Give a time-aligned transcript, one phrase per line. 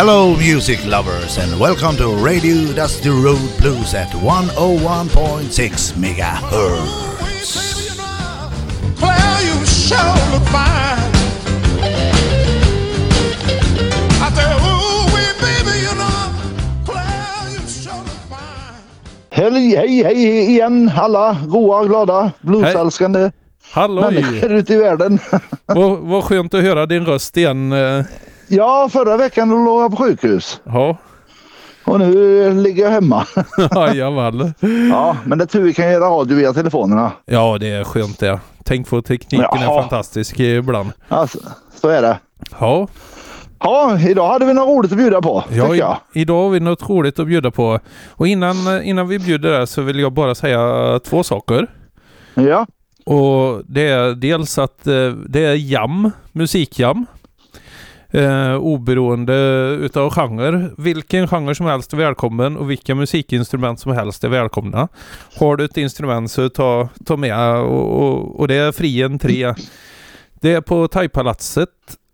[0.00, 7.20] Hello, music lovers, and welcome to Radio Dusty Road Blues at 101.6 megahertz.
[8.96, 9.54] Claire, you
[10.32, 10.96] look fine.
[10.96, 12.00] Fine.
[19.30, 23.30] Hej, hej, hej igen alla goa, glada, bluesälskande
[23.74, 25.18] människor ute i världen.
[25.66, 27.72] Vad, vad skönt att höra din röst igen.
[28.52, 30.96] Ja, förra veckan då låg jag på sjukhus Ja,
[31.84, 33.26] och nu ligger jag hemma.
[33.74, 34.54] jajamän.
[34.90, 37.12] Ja, men det är tur vi kan göra radio via telefonerna.
[37.24, 38.40] Ja, det är skönt det.
[38.64, 39.80] Tänk på tekniken är Jaha.
[39.82, 40.90] fantastisk ibland.
[41.08, 41.38] Alltså,
[41.74, 42.18] så är det.
[42.60, 42.88] Ja,
[43.62, 45.96] Ja, idag hade vi något roligt att bjuda på, ja jag.
[46.12, 47.80] idag har vi något roligt att bjuda på.
[48.10, 51.66] Och innan, innan vi bjuder där så vill jag bara säga två saker.
[52.34, 52.66] Ja,
[53.06, 57.06] Och det är dels att eh, det är jam, musikjam.
[58.12, 59.34] Eh, oberoende
[59.80, 60.70] utav genre.
[60.78, 64.88] Vilken genre som helst är välkommen och vilka musikinstrument som helst är välkomna.
[65.38, 69.54] Har du ett instrument så ta, ta med och, och, och det är fri entré.
[70.40, 71.68] Det är på Thaipalatset.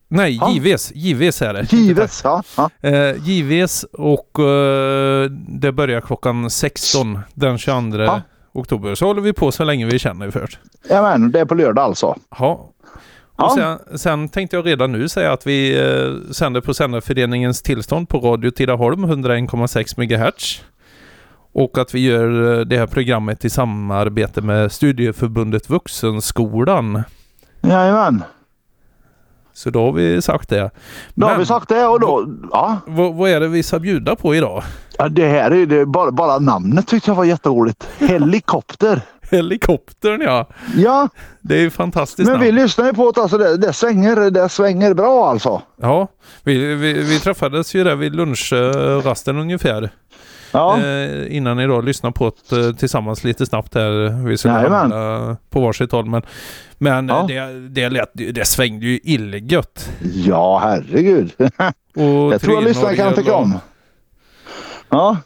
[0.08, 0.50] Nej, Ja.
[0.50, 0.92] JVs.
[0.94, 1.72] JVs är det.
[1.72, 2.20] givet.
[2.24, 2.70] Ja, ja.
[2.80, 8.20] Eh, JVs och eh, det börjar klockan 16 den 22 Ja.
[8.52, 8.94] oktober.
[8.94, 10.48] Så håller vi på så länge vi känner för.
[10.90, 12.16] Jajamän, det är på lördag alltså.
[12.38, 12.70] Ja.
[13.38, 13.52] Ja.
[13.54, 18.18] Sen, sen tänkte jag redan nu säga att vi eh, sänder på Sändarföreningens tillstånd på
[18.18, 20.62] Radio Tidaholm 101,6 MHz.
[21.52, 27.02] Och att vi gör eh, det här programmet i samarbete med Studieförbundet Vuxenskolan.
[27.60, 28.22] Jajamän,
[29.52, 30.70] Så då har vi sagt det.
[31.14, 32.26] då har vi sagt det och då...
[32.52, 34.62] Ja, vad, vad är det vi ska bjuda på idag?
[34.98, 37.88] ja det här är det, bara, bara namnet tyckte jag var jätteroligt.
[37.98, 39.00] Helikopter.
[39.30, 40.48] Helikoptern ja.
[40.76, 41.08] Ja,
[41.40, 42.62] Det är ju fantastiskt men vi namn.
[42.62, 43.20] lyssnar ju på det.
[43.22, 45.62] Alltså det, det, svänger, det svänger bra alltså.
[45.80, 46.08] Ja,
[46.44, 49.90] vi, vi, vi träffades ju där vid lunchrasten ungefär.
[50.52, 54.24] Ja, eh, innan idag lyssna på det eh, tillsammans lite snabbt här.
[54.26, 56.06] Vi skulle handla på varsitt håll.
[56.06, 56.22] Men,
[56.78, 57.20] men Ja.
[57.20, 59.88] eh, det, det, lät, det svängde ju illegött.
[60.00, 61.32] ja herregud.
[61.96, 63.58] Och Det tror jag lyssnarna kan tycka om.
[64.88, 65.16] Ja.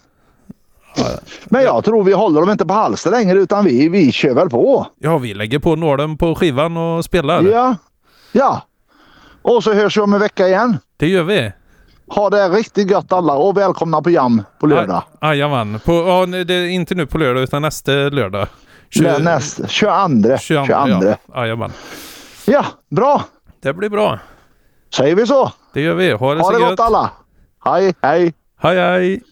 [1.44, 4.50] Men jag tror vi håller dem inte på halsen längre utan vi, vi kör väl
[4.50, 4.86] på.
[4.98, 7.42] Ja, vi lägger på nålen på skivan och spelar.
[7.42, 7.76] Ja.
[8.32, 8.62] Ja.
[9.42, 10.78] Och så hörs vi om en vecka igen.
[10.96, 11.52] Det gör vi.
[12.08, 15.02] Ha det riktigt gött alla och välkomna på Jam på lördag.
[15.20, 15.80] Aj- Jajamän.
[15.84, 18.46] På, ja, nej, det är inte nu på lördag utan nästa lördag.
[18.94, 20.38] Tju- Nä, näst, 22.
[20.38, 20.66] 22.
[20.66, 21.14] 22.
[21.56, 21.70] Ja.
[22.46, 23.22] Ja, bra.
[23.62, 24.18] Det blir bra.
[24.96, 25.52] Säger vi så.
[25.74, 26.12] Det gör vi.
[26.12, 26.70] Ha det Ha det gött.
[26.70, 27.10] gott alla.
[27.64, 28.34] Hej, hej.
[28.60, 29.22] Hej hej.